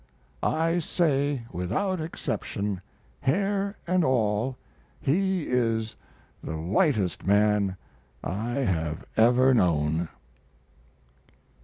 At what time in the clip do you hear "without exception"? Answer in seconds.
1.51-2.81